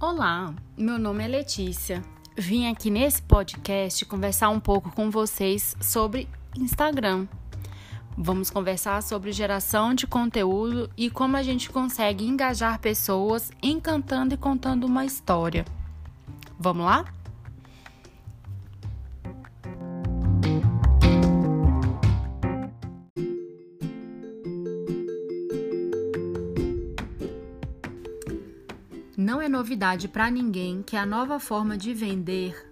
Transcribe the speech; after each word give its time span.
Olá, 0.00 0.54
meu 0.76 0.96
nome 0.96 1.24
é 1.24 1.26
Letícia. 1.26 2.04
Vim 2.36 2.68
aqui 2.68 2.88
nesse 2.88 3.20
podcast 3.20 4.04
conversar 4.04 4.48
um 4.48 4.60
pouco 4.60 4.92
com 4.92 5.10
vocês 5.10 5.76
sobre 5.80 6.28
Instagram. 6.56 7.26
Vamos 8.16 8.48
conversar 8.48 9.02
sobre 9.02 9.32
geração 9.32 9.92
de 9.92 10.06
conteúdo 10.06 10.88
e 10.96 11.10
como 11.10 11.36
a 11.36 11.42
gente 11.42 11.68
consegue 11.68 12.24
engajar 12.24 12.78
pessoas 12.78 13.50
encantando 13.60 14.34
e 14.34 14.36
contando 14.36 14.84
uma 14.84 15.04
história. 15.04 15.64
Vamos 16.56 16.86
lá? 16.86 17.04
Novidade 29.48 30.08
para 30.08 30.30
ninguém 30.30 30.82
que 30.82 30.96
a 30.96 31.06
nova 31.06 31.40
forma 31.40 31.76
de 31.76 31.94
vender 31.94 32.70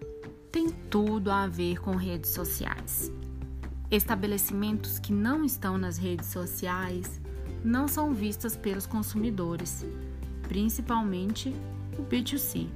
tem 0.53 0.71
tudo 0.71 1.31
a 1.31 1.47
ver 1.47 1.81
com 1.81 1.97
redes 1.97 2.31
sociais. 2.31 3.13
Estabelecimentos 3.91 4.99
que 4.99 5.13
não 5.13 5.45
estão 5.45 5.79
nas 5.79 5.97
redes 5.97 6.29
sociais 6.29 7.21
não 7.65 7.87
são 7.87 8.13
vistos 8.13 8.57
pelos 8.57 8.87
consumidores, 8.87 9.85
principalmente 10.49 11.55
o 11.99 12.03
B2C. 12.03 12.69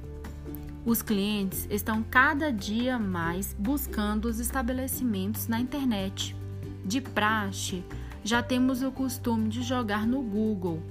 Os 0.85 1.01
clientes 1.01 1.67
estão 1.69 2.01
cada 2.03 2.51
dia 2.51 2.97
mais 2.97 3.55
buscando 3.57 4.25
os 4.25 4.39
estabelecimentos 4.39 5.47
na 5.47 5.59
internet. 5.59 6.35
De 6.83 6.99
praxe, 6.99 7.83
já 8.23 8.41
temos 8.41 8.81
o 8.81 8.91
costume 8.91 9.47
de 9.47 9.61
jogar 9.61 10.07
no 10.07 10.21
Google. 10.21 10.81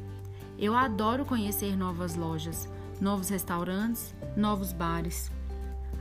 Eu 0.58 0.76
adoro 0.76 1.24
conhecer 1.24 1.76
novas 1.76 2.14
lojas 2.14 2.68
novos 3.00 3.28
restaurantes, 3.28 4.14
novos 4.36 4.72
bares. 4.72 5.30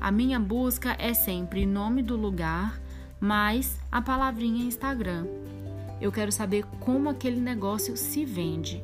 A 0.02 0.12
minha 0.12 0.40
busca 0.40 0.96
é 1.00 1.14
sempre 1.14 1.66
nome 1.66 2.04
do 2.04 2.16
lugar, 2.16 2.80
mais 3.20 3.80
a 3.92 4.02
palavrinha 4.02 4.66
Instagram. 4.66 5.26
Eu 6.02 6.12
quero 6.12 6.32
saber 6.32 6.66
como 6.80 7.10
aquele 7.10 7.40
negócio 7.40 7.96
se 7.98 8.26
vende. 8.26 8.84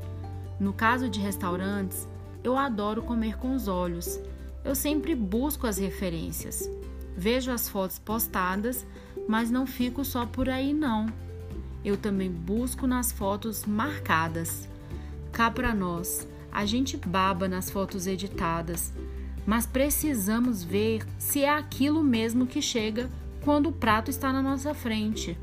No 0.60 0.74
caso 0.74 1.10
de 1.10 1.20
restaurantes, 1.20 2.08
eu 2.44 2.58
adoro 2.58 3.02
comer 3.02 3.38
com 3.38 3.54
os 3.54 3.68
olhos. 3.68 4.20
Eu 4.64 4.76
sempre 4.76 5.16
busco 5.16 5.68
as 5.68 5.78
referências. 5.78 6.70
Vejo 7.16 7.52
as 7.52 7.70
fotos 7.70 7.98
postadas, 7.98 8.86
mas 9.28 9.50
não 9.50 9.66
fico 9.66 10.04
só 10.04 10.26
por 10.26 10.50
aí 10.50 10.74
não. 10.74 11.08
Eu 11.84 11.96
também 11.96 12.30
busco 12.30 12.86
nas 12.86 13.12
fotos 13.12 13.66
marcadas. 13.66 14.68
Cá 15.32 15.50
para 15.50 15.74
nós, 15.74 16.28
a 16.56 16.66
gente 16.66 16.96
baba 16.96 17.50
nas 17.50 17.70
fotos 17.70 18.08
editadas, 18.08 18.94
mas 19.46 19.66
precisamos 19.66 20.64
ver 20.64 21.06
se 21.20 21.44
é 21.44 21.50
aquilo 21.50 22.02
mesmo 22.02 22.48
que 22.48 22.62
chega 22.62 23.10
quando 23.44 23.68
o 23.68 23.74
prato 23.74 24.10
está 24.10 24.32
na 24.32 24.42
nossa 24.42 24.74
frente. 24.74 25.38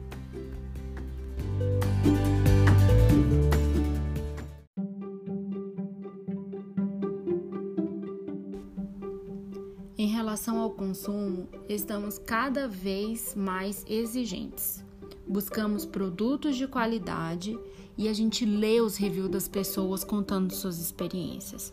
Em 9.99 10.07
relação 10.07 10.59
ao 10.59 10.71
consumo, 10.71 11.47
estamos 11.69 12.19
cada 12.19 12.67
vez 12.67 13.35
mais 13.35 13.85
exigentes. 13.87 14.83
Buscamos 15.33 15.87
produtos 15.87 16.59
de 16.59 16.69
qualidade 16.69 17.59
e 17.97 18.07
a 18.07 18.13
gente 18.13 18.45
lê 18.45 18.83
os 18.83 18.99
reviews 18.99 19.31
das 19.31 19.49
pessoas 19.49 20.05
contando 20.05 20.53
suas 20.53 20.79
experiências. 20.79 21.73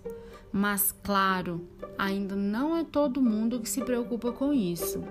Mas, 0.50 0.96
claro, 1.04 1.68
ainda 1.98 2.38
não 2.38 2.78
é 2.78 2.86
todo 2.86 3.22
mundo 3.22 3.60
que 3.60 3.68
se 3.68 3.82
preocupa 3.82 4.32
com 4.32 4.54
isso. 4.54 5.04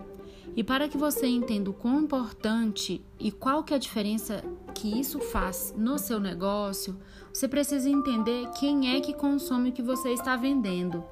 E 0.57 0.65
para 0.65 0.89
que 0.89 0.97
você 0.97 1.27
entenda 1.27 1.69
o 1.69 1.75
quão 1.75 2.01
importante 2.01 3.05
e 3.21 3.31
qual 3.31 3.63
que 3.63 3.75
é 3.75 3.77
a 3.77 3.81
diferença 3.81 4.43
que 4.75 4.99
isso 4.99 5.21
faz 5.21 5.75
no 5.77 5.99
seu 5.99 6.19
negócio, 6.19 6.97
você 7.31 7.47
precisa 7.47 7.91
entender 7.91 8.49
quem 8.59 8.97
é 8.97 8.99
que 9.03 9.13
consome 9.13 9.69
o 9.69 9.73
que 9.75 9.83
você 9.83 10.09
está 10.15 10.37
vendendo. 10.37 11.05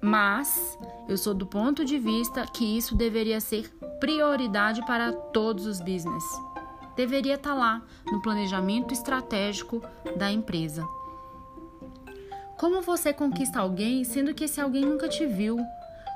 Mas 0.00 0.78
eu 1.08 1.18
sou 1.18 1.34
do 1.34 1.44
ponto 1.44 1.84
de 1.84 1.98
vista 1.98 2.46
que 2.46 2.64
isso 2.64 2.94
deveria 2.94 3.40
ser 3.40 3.68
prioridade 3.98 4.80
para 4.86 5.12
todos 5.12 5.66
os 5.66 5.80
business 5.80 6.51
deveria 6.96 7.34
estar 7.34 7.50
tá 7.50 7.56
lá 7.56 7.82
no 8.06 8.20
planejamento 8.22 8.92
estratégico 8.92 9.82
da 10.16 10.30
empresa. 10.30 10.86
Como 12.58 12.80
você 12.80 13.12
conquista 13.12 13.60
alguém 13.60 14.04
sendo 14.04 14.34
que 14.34 14.44
esse 14.44 14.60
alguém 14.60 14.84
nunca 14.84 15.08
te 15.08 15.26
viu? 15.26 15.58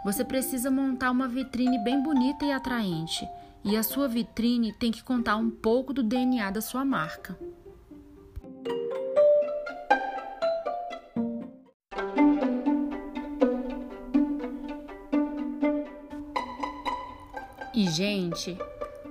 Você 0.04 0.24
precisa 0.24 0.70
montar 0.70 1.10
uma 1.10 1.26
vitrine 1.26 1.78
bem 1.82 2.00
bonita 2.00 2.44
e 2.44 2.52
atraente, 2.52 3.28
e 3.64 3.76
a 3.76 3.82
sua 3.82 4.06
vitrine 4.06 4.72
tem 4.72 4.92
que 4.92 5.02
contar 5.02 5.36
um 5.36 5.50
pouco 5.50 5.92
do 5.92 6.02
DNA 6.02 6.50
da 6.52 6.60
sua 6.60 6.84
marca. 6.84 7.36
E, 17.74 17.90
gente, 17.90 18.56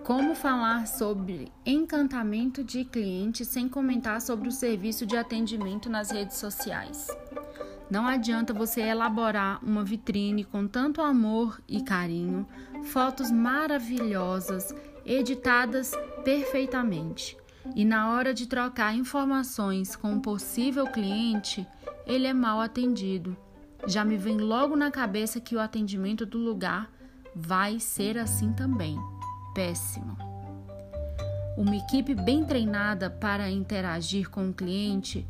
como 0.05 0.35
falar 0.35 0.85
sobre 0.85 1.51
encantamento 1.65 2.63
de 2.63 2.85
cliente 2.85 3.43
sem 3.43 3.67
comentar 3.67 4.21
sobre 4.21 4.47
o 4.47 4.51
serviço 4.51 5.03
de 5.03 5.17
atendimento 5.17 5.89
nas 5.89 6.11
redes 6.11 6.37
sociais? 6.37 7.07
Não 7.89 8.05
adianta 8.05 8.53
você 8.53 8.81
elaborar 8.81 9.59
uma 9.65 9.83
vitrine 9.83 10.43
com 10.43 10.67
tanto 10.67 11.01
amor 11.01 11.59
e 11.67 11.81
carinho, 11.81 12.47
fotos 12.83 13.31
maravilhosas, 13.31 14.75
editadas 15.03 15.91
perfeitamente. 16.23 17.35
E 17.75 17.83
na 17.83 18.11
hora 18.11 18.31
de 18.31 18.45
trocar 18.45 18.95
informações 18.95 19.95
com 19.95 20.11
um 20.11 20.19
possível 20.19 20.85
cliente, 20.85 21.67
ele 22.05 22.27
é 22.27 22.33
mal 22.33 22.61
atendido. 22.61 23.35
Já 23.87 24.05
me 24.05 24.17
vem 24.17 24.37
logo 24.37 24.75
na 24.75 24.91
cabeça 24.91 25.41
que 25.41 25.55
o 25.55 25.59
atendimento 25.59 26.27
do 26.27 26.37
lugar 26.37 26.91
vai 27.35 27.79
ser 27.79 28.19
assim 28.19 28.53
também 28.53 28.99
péssimo. 29.55 30.17
Uma 31.57 31.77
equipe 31.77 32.13
bem 32.13 32.43
treinada 32.43 33.09
para 33.09 33.49
interagir 33.49 34.29
com 34.29 34.49
o 34.49 34.53
cliente 34.53 35.25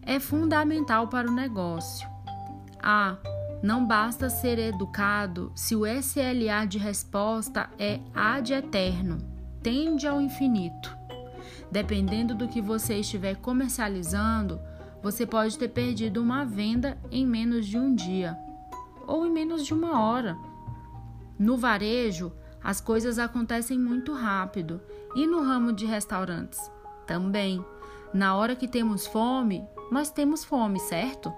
é 0.00 0.20
fundamental 0.20 1.08
para 1.08 1.28
o 1.28 1.34
negócio. 1.34 2.08
Ah, 2.80 3.16
não 3.60 3.84
basta 3.84 4.30
ser 4.30 4.58
educado 4.58 5.50
se 5.56 5.74
o 5.74 5.84
SLA 5.84 6.64
de 6.68 6.78
resposta 6.78 7.68
é 7.76 7.98
ad 8.14 8.52
eterno, 8.52 9.18
tende 9.62 10.06
ao 10.06 10.20
infinito. 10.20 10.96
Dependendo 11.72 12.34
do 12.36 12.46
que 12.46 12.60
você 12.60 12.98
estiver 12.98 13.36
comercializando, 13.36 14.60
você 15.02 15.26
pode 15.26 15.58
ter 15.58 15.68
perdido 15.68 16.22
uma 16.22 16.44
venda 16.44 16.96
em 17.10 17.26
menos 17.26 17.66
de 17.66 17.76
um 17.76 17.92
dia 17.92 18.38
ou 19.06 19.26
em 19.26 19.30
menos 19.30 19.66
de 19.66 19.74
uma 19.74 20.00
hora. 20.00 20.36
No 21.36 21.56
varejo, 21.56 22.32
as 22.64 22.80
coisas 22.80 23.18
acontecem 23.18 23.78
muito 23.78 24.14
rápido. 24.14 24.80
E 25.14 25.26
no 25.26 25.42
ramo 25.42 25.72
de 25.72 25.84
restaurantes? 25.84 26.58
Também. 27.06 27.64
Na 28.12 28.34
hora 28.34 28.56
que 28.56 28.66
temos 28.66 29.06
fome, 29.06 29.68
nós 29.92 30.10
temos 30.10 30.42
fome, 30.44 30.80
certo? 30.80 31.32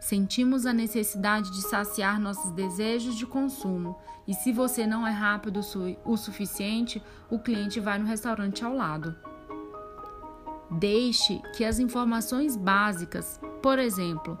Sentimos 0.00 0.64
a 0.64 0.72
necessidade 0.72 1.50
de 1.50 1.62
saciar 1.62 2.20
nossos 2.20 2.50
desejos 2.52 3.16
de 3.16 3.26
consumo, 3.26 3.98
e 4.28 4.34
se 4.34 4.52
você 4.52 4.86
não 4.86 5.06
é 5.06 5.10
rápido 5.10 5.60
o 6.04 6.16
suficiente, 6.16 7.02
o 7.30 7.38
cliente 7.38 7.80
vai 7.80 7.98
no 7.98 8.06
restaurante 8.06 8.64
ao 8.64 8.74
lado. 8.74 9.16
Deixe 10.70 11.40
que 11.56 11.64
as 11.64 11.78
informações 11.78 12.56
básicas, 12.56 13.40
por 13.62 13.78
exemplo, 13.78 14.38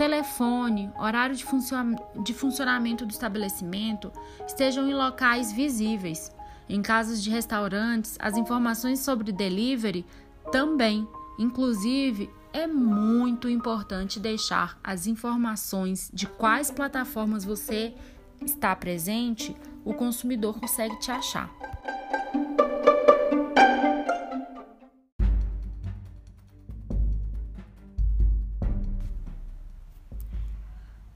telefone, 0.00 0.90
horário 0.98 1.36
de, 1.36 1.44
funcion... 1.44 1.94
de 2.22 2.32
funcionamento 2.32 3.04
do 3.04 3.10
estabelecimento 3.10 4.10
estejam 4.46 4.88
em 4.88 4.94
locais 4.94 5.52
visíveis. 5.52 6.34
Em 6.66 6.80
casas 6.80 7.22
de 7.22 7.28
restaurantes, 7.28 8.16
as 8.18 8.38
informações 8.38 9.00
sobre 9.00 9.30
delivery 9.30 10.06
também. 10.50 11.06
Inclusive, 11.38 12.30
é 12.50 12.66
muito 12.66 13.46
importante 13.46 14.18
deixar 14.18 14.78
as 14.82 15.06
informações 15.06 16.10
de 16.14 16.26
quais 16.26 16.70
plataformas 16.70 17.44
você 17.44 17.94
está 18.40 18.74
presente, 18.74 19.54
o 19.84 19.92
consumidor 19.92 20.58
consegue 20.58 20.98
te 20.98 21.10
achar. 21.10 21.50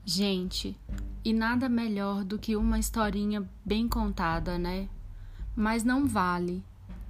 Gente, 0.07 0.77
e 1.25 1.33
nada 1.33 1.67
melhor 1.67 2.25
do 2.25 2.39
que 2.39 2.57
uma 2.57 2.79
historinha 2.79 3.49
bem 3.65 3.89
contada, 3.89 4.59
né? 4.59 4.87
Mas 5.57 5.83
não 5.83 6.07
vale, 6.07 6.63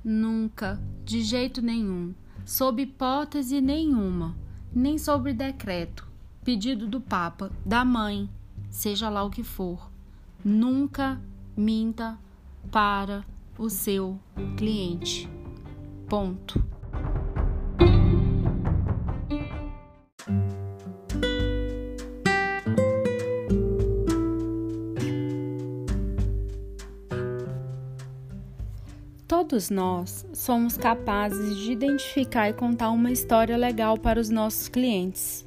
nunca, 0.04 0.80
de 1.04 1.22
jeito 1.22 1.60
nenhum, 1.60 2.14
sob 2.44 2.80
hipótese 2.82 3.60
nenhuma, 3.60 4.36
nem 4.72 4.96
sobre 4.96 5.32
decreto, 5.32 6.06
pedido 6.44 6.86
do 6.86 7.00
Papa, 7.00 7.50
da 7.66 7.84
mãe, 7.84 8.30
seja 8.70 9.08
lá 9.08 9.24
o 9.24 9.30
que 9.30 9.42
for. 9.42 9.90
Nunca 10.44 11.20
minta 11.56 12.16
para 12.70 13.24
o 13.58 13.68
seu 13.68 14.20
cliente. 14.56 15.28
Ponto. 16.08 16.73
Todos 29.54 29.70
nós 29.70 30.26
somos 30.32 30.76
capazes 30.76 31.56
de 31.58 31.70
identificar 31.70 32.50
e 32.50 32.52
contar 32.52 32.90
uma 32.90 33.12
história 33.12 33.56
legal 33.56 33.96
para 33.96 34.18
os 34.18 34.28
nossos 34.28 34.66
clientes. 34.66 35.46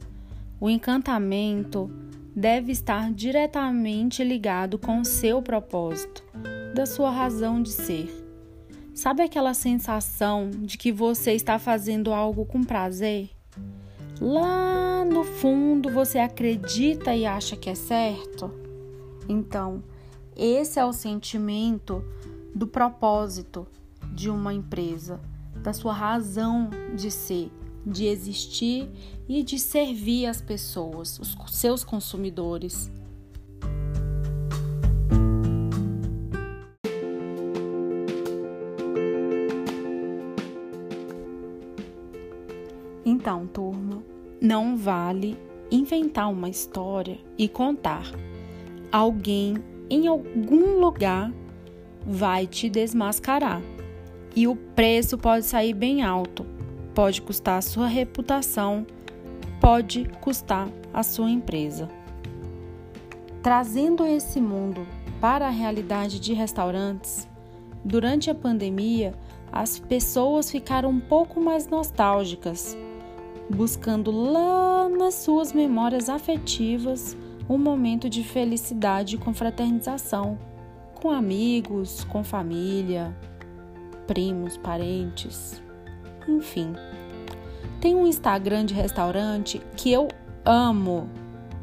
O 0.62 0.70
encantamento 0.70 1.92
deve 2.34 2.72
estar 2.72 3.12
diretamente 3.12 4.24
ligado 4.24 4.80
com 4.80 5.02
o 5.02 5.04
seu 5.04 5.42
propósito, 5.42 6.24
da 6.74 6.86
sua 6.86 7.12
razão 7.12 7.62
de 7.62 7.70
ser. 7.70 8.10
Sabe 8.94 9.24
aquela 9.24 9.54
sensação 9.54 10.52
de 10.52 10.78
que 10.78 10.90
você 10.90 11.34
está 11.34 11.60
fazendo 11.60 12.14
algo 12.14 12.46
com 12.46 12.64
prazer? 12.64 13.30
Lá 14.22 15.04
no 15.04 15.26
fundo 15.26 15.90
você 15.90 16.18
acredita 16.18 17.14
e 17.14 17.26
acha 17.26 17.58
que 17.58 17.70
é 17.70 17.76
certo? 17.76 18.50
Então, 19.28 19.84
esse 20.34 20.80
é 20.80 20.86
o 20.86 20.94
sentimento 20.94 22.02
do 22.56 22.66
propósito 22.66 23.68
de 24.14 24.30
uma 24.30 24.54
empresa, 24.54 25.20
da 25.62 25.74
sua 25.74 25.94
razão 25.94 26.70
de 26.96 27.12
ser, 27.12 27.52
de 27.86 28.06
existir 28.06 28.90
e 29.28 29.44
de 29.44 29.60
servir 29.60 30.26
as 30.26 30.42
pessoas, 30.42 31.20
os 31.20 31.36
seus 31.52 31.84
consumidores. 31.84 32.92
Então, 43.06 43.48
turma, 43.48 44.04
não 44.42 44.78
vale 44.78 45.38
inventar 45.72 46.30
uma 46.30 46.50
história 46.50 47.18
e 47.38 47.48
contar. 47.48 48.04
Alguém 48.92 49.56
em 49.90 50.08
algum 50.08 50.80
lugar 50.80 51.34
vai 52.06 52.46
te 52.46 52.70
desmascarar 52.70 53.62
e 54.38 54.48
o 54.48 54.56
preço 54.56 55.18
pode 55.18 55.48
sair 55.48 55.74
bem 55.74 56.04
alto. 56.04 56.46
Pode 56.94 57.24
custar 57.24 57.58
a 57.58 57.62
sua 57.62 57.88
reputação, 57.88 58.86
pode 59.60 60.06
custar 60.22 60.70
a 60.94 61.02
sua 61.02 61.32
empresa. 61.32 61.90
Trazendo 63.42 64.06
esse 64.06 64.40
mundo 64.40 64.86
para 65.20 65.48
a 65.48 65.50
realidade 65.50 66.20
de 66.20 66.34
restaurantes, 66.34 67.28
durante 67.84 68.30
a 68.30 68.36
pandemia, 68.36 69.16
as 69.52 69.80
pessoas 69.80 70.52
ficaram 70.52 70.92
um 70.92 71.00
pouco 71.00 71.42
mais 71.42 71.68
nostálgicas, 71.68 72.78
buscando 73.50 74.12
lá 74.12 74.88
nas 74.88 75.16
suas 75.16 75.52
memórias 75.52 76.10
afetivas 76.10 77.18
um 77.50 77.58
momento 77.58 78.08
de 78.08 78.24
felicidade 78.24 79.16
e 79.16 79.18
confraternização, 79.18 80.38
com 80.94 81.10
amigos, 81.10 82.04
com 82.04 82.24
família, 82.24 83.16
primos, 84.08 84.58
parentes, 84.58 85.62
enfim. 86.28 86.74
Tem 87.80 87.94
um 87.94 88.08
Instagram 88.08 88.66
de 88.66 88.74
restaurante 88.74 89.62
que 89.76 89.92
eu 89.92 90.08
amo 90.44 91.10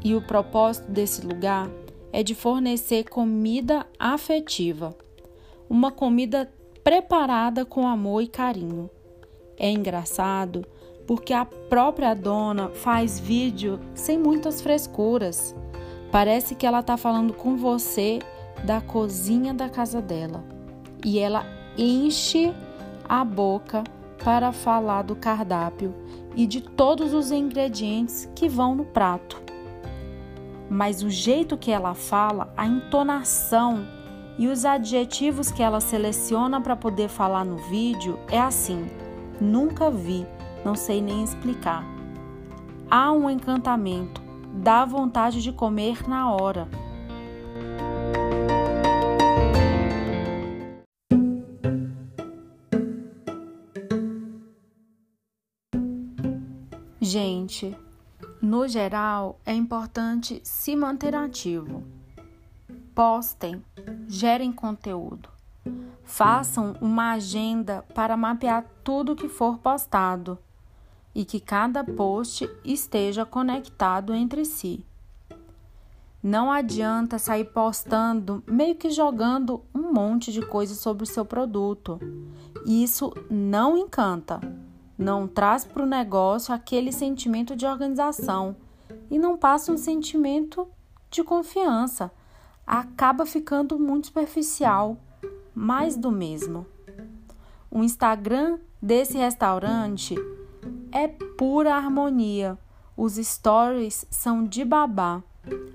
e 0.03 0.15
o 0.15 0.21
propósito 0.21 0.89
desse 0.89 1.25
lugar 1.25 1.69
é 2.13 2.23
de 2.23 2.33
fornecer 2.33 3.09
comida 3.09 3.85
afetiva, 3.99 4.95
uma 5.69 5.91
comida 5.91 6.49
preparada 6.83 7.65
com 7.65 7.87
amor 7.87 8.21
e 8.21 8.27
carinho. 8.27 8.89
É 9.57 9.69
engraçado 9.69 10.65
porque 11.07 11.33
a 11.33 11.45
própria 11.45 12.13
dona 12.13 12.69
faz 12.69 13.19
vídeo 13.19 13.79
sem 13.93 14.17
muitas 14.17 14.61
frescuras. 14.61 15.55
Parece 16.11 16.55
que 16.55 16.65
ela 16.65 16.79
está 16.79 16.97
falando 16.97 17.33
com 17.33 17.57
você 17.57 18.19
da 18.63 18.79
cozinha 18.81 19.53
da 19.53 19.69
casa 19.69 20.01
dela. 20.01 20.43
E 21.03 21.19
ela 21.19 21.45
enche 21.77 22.53
a 23.07 23.23
boca 23.23 23.83
para 24.23 24.51
falar 24.51 25.03
do 25.03 25.15
cardápio 25.15 25.93
e 26.35 26.47
de 26.47 26.61
todos 26.61 27.13
os 27.13 27.31
ingredientes 27.31 28.29
que 28.35 28.49
vão 28.49 28.75
no 28.75 28.85
prato. 28.85 29.41
Mas 30.69 31.03
o 31.03 31.09
jeito 31.09 31.57
que 31.57 31.71
ela 31.71 31.93
fala, 31.93 32.51
a 32.57 32.65
entonação 32.65 33.85
e 34.37 34.47
os 34.47 34.65
adjetivos 34.65 35.51
que 35.51 35.63
ela 35.63 35.79
seleciona 35.79 36.59
para 36.59 36.75
poder 36.75 37.07
falar 37.07 37.45
no 37.45 37.57
vídeo 37.57 38.19
é 38.29 38.39
assim: 38.39 38.87
nunca 39.39 39.89
vi, 39.91 40.25
não 40.63 40.75
sei 40.75 41.01
nem 41.01 41.23
explicar. 41.23 41.85
Há 42.89 43.11
um 43.11 43.29
encantamento, 43.29 44.21
dá 44.53 44.85
vontade 44.85 45.41
de 45.41 45.51
comer 45.51 46.07
na 46.07 46.31
hora. 46.31 46.67
Gente, 57.17 57.73
no 58.41 58.67
geral 58.67 59.39
é 59.45 59.53
importante 59.53 60.41
se 60.43 60.75
manter 60.75 61.15
ativo. 61.15 61.81
Postem, 62.93 63.63
gerem 64.05 64.51
conteúdo. 64.51 65.29
Façam 66.03 66.75
uma 66.81 67.13
agenda 67.13 67.85
para 67.95 68.17
mapear 68.17 68.65
tudo 68.83 69.15
que 69.15 69.29
for 69.29 69.59
postado 69.59 70.37
e 71.15 71.23
que 71.23 71.39
cada 71.39 71.85
post 71.85 72.49
esteja 72.65 73.25
conectado 73.25 74.13
entre 74.13 74.43
si. 74.43 74.85
Não 76.21 76.51
adianta 76.51 77.17
sair 77.17 77.45
postando, 77.45 78.43
meio 78.45 78.75
que 78.75 78.89
jogando 78.89 79.63
um 79.73 79.93
monte 79.93 80.33
de 80.33 80.45
coisas 80.45 80.79
sobre 80.79 81.03
o 81.03 81.07
seu 81.07 81.23
produto. 81.23 81.97
Isso 82.65 83.13
não 83.31 83.77
encanta 83.77 84.64
não 84.97 85.27
traz 85.27 85.65
para 85.65 85.83
o 85.83 85.87
negócio 85.87 86.53
aquele 86.53 86.91
sentimento 86.91 87.55
de 87.55 87.65
organização 87.65 88.55
e 89.09 89.19
não 89.19 89.37
passa 89.37 89.71
um 89.71 89.77
sentimento 89.77 90.67
de 91.09 91.23
confiança. 91.23 92.11
Acaba 92.65 93.25
ficando 93.25 93.77
muito 93.77 94.07
superficial, 94.07 94.97
mais 95.53 95.95
do 95.95 96.11
mesmo. 96.11 96.65
O 97.69 97.83
Instagram 97.83 98.59
desse 98.81 99.17
restaurante 99.17 100.15
é 100.91 101.07
pura 101.07 101.75
harmonia. 101.75 102.57
Os 102.95 103.15
stories 103.15 104.05
são 104.09 104.43
de 104.43 104.63
babá. 104.63 105.21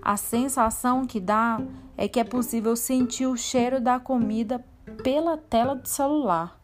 A 0.02 0.16
sensação 0.16 1.06
que 1.06 1.20
dá 1.20 1.60
é 1.96 2.08
que 2.08 2.18
é 2.18 2.24
possível 2.24 2.74
sentir 2.74 3.26
o 3.26 3.36
cheiro 3.36 3.80
da 3.80 4.00
comida 4.00 4.64
pela 5.02 5.36
tela 5.36 5.76
do 5.76 5.86
celular. 5.86 6.59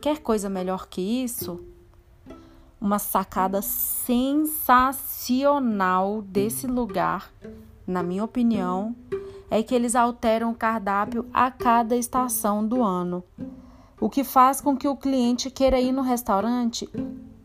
Quer 0.00 0.20
coisa 0.20 0.48
melhor 0.48 0.86
que 0.88 1.00
isso? 1.00 1.60
Uma 2.80 2.98
sacada 2.98 3.60
sensacional 3.60 6.22
desse 6.22 6.66
lugar, 6.66 7.30
na 7.86 8.02
minha 8.02 8.24
opinião, 8.24 8.96
é 9.50 9.62
que 9.62 9.74
eles 9.74 9.94
alteram 9.94 10.52
o 10.52 10.54
cardápio 10.54 11.26
a 11.32 11.50
cada 11.50 11.96
estação 11.96 12.66
do 12.66 12.82
ano, 12.82 13.22
o 14.00 14.08
que 14.08 14.24
faz 14.24 14.60
com 14.60 14.76
que 14.76 14.88
o 14.88 14.96
cliente 14.96 15.50
queira 15.50 15.80
ir 15.80 15.92
no 15.92 16.02
restaurante 16.02 16.88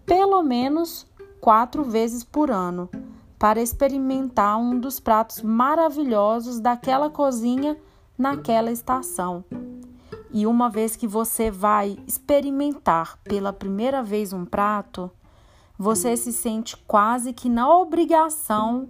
pelo 0.05 0.43
menos 0.43 1.07
quatro 1.41 1.83
vezes 1.83 2.23
por 2.23 2.51
ano 2.51 2.89
para 3.37 3.61
experimentar 3.61 4.57
um 4.57 4.79
dos 4.79 4.99
pratos 4.99 5.41
maravilhosos 5.41 6.59
daquela 6.59 7.09
cozinha 7.09 7.77
naquela 8.17 8.71
estação. 8.71 9.43
E 10.37 10.45
uma 10.45 10.69
vez 10.69 10.97
que 10.97 11.07
você 11.07 11.49
vai 11.49 11.97
experimentar 12.05 13.17
pela 13.23 13.53
primeira 13.53 14.03
vez 14.03 14.33
um 14.33 14.43
prato, 14.43 15.09
você 15.79 16.17
se 16.17 16.33
sente 16.33 16.75
quase 16.75 17.31
que 17.31 17.47
na 17.47 17.73
obrigação 17.73 18.85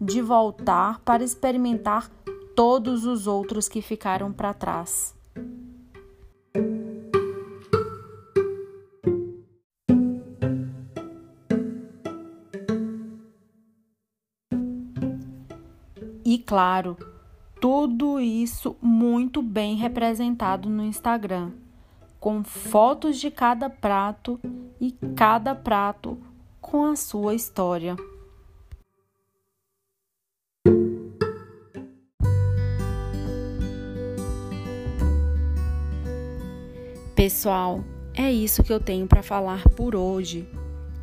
de 0.00 0.20
voltar 0.20 0.98
para 1.04 1.22
experimentar 1.22 2.10
todos 2.56 3.04
os 3.04 3.28
outros 3.28 3.68
que 3.68 3.80
ficaram 3.80 4.32
para 4.32 4.52
trás. 4.52 5.14
E 16.24 16.38
claro, 16.44 16.96
tudo 17.60 18.20
isso 18.20 18.76
muito 18.80 19.42
bem 19.42 19.76
representado 19.76 20.68
no 20.68 20.84
Instagram, 20.84 21.52
com 22.20 22.44
fotos 22.44 23.18
de 23.18 23.30
cada 23.30 23.68
prato 23.68 24.38
e 24.80 24.92
cada 25.16 25.54
prato 25.54 26.18
com 26.60 26.84
a 26.84 26.96
sua 26.96 27.34
história. 27.34 27.96
Pessoal, 37.14 37.82
é 38.14 38.30
isso 38.30 38.62
que 38.62 38.72
eu 38.72 38.78
tenho 38.78 39.08
para 39.08 39.24
falar 39.24 39.68
por 39.70 39.96
hoje. 39.96 40.48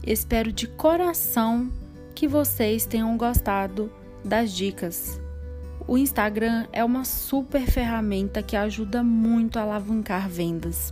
Espero 0.02 0.52
de 0.52 0.68
coração 0.68 1.70
que 2.16 2.28
vocês 2.28 2.86
tenham 2.86 3.18
gostado 3.18 3.92
das 4.24 4.54
dicas. 4.54 5.25
O 5.88 6.00
Instagram 6.00 6.66
é 6.74 6.84
uma 6.84 7.04
super 7.04 7.62
ferramenta 7.68 8.42
que 8.42 8.56
ajuda 8.56 9.04
muito 9.04 9.60
a 9.60 9.62
alavancar 9.62 10.28
vendas. 10.28 10.92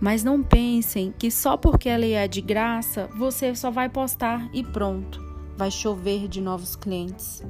Mas 0.00 0.24
não 0.24 0.42
pensem 0.42 1.14
que 1.16 1.30
só 1.30 1.56
porque 1.56 1.88
ela 1.88 2.04
é 2.04 2.26
de 2.26 2.40
graça, 2.40 3.08
você 3.16 3.54
só 3.54 3.70
vai 3.70 3.88
postar 3.88 4.50
e 4.52 4.64
pronto, 4.64 5.22
vai 5.56 5.70
chover 5.70 6.26
de 6.26 6.40
novos 6.40 6.74
clientes. 6.74 7.44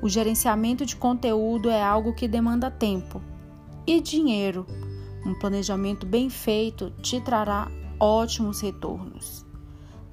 O 0.00 0.08
gerenciamento 0.08 0.86
de 0.86 0.94
conteúdo 0.94 1.68
é 1.68 1.82
algo 1.82 2.14
que 2.14 2.28
demanda 2.28 2.70
tempo 2.70 3.20
e 3.84 4.00
dinheiro. 4.00 4.64
Um 5.24 5.34
planejamento 5.34 6.06
bem 6.06 6.30
feito 6.30 6.92
te 7.02 7.20
trará 7.20 7.68
ótimos 7.98 8.60
retornos. 8.60 9.44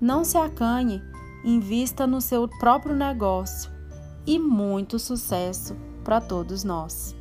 Não 0.01 0.23
se 0.23 0.37
acanhe, 0.39 1.03
invista 1.45 2.07
no 2.07 2.19
seu 2.19 2.47
próprio 2.47 2.95
negócio 2.95 3.72
e 4.25 4.39
muito 4.39 4.97
sucesso 4.99 5.75
para 6.03 6.19
todos 6.21 6.63
nós. 6.63 7.15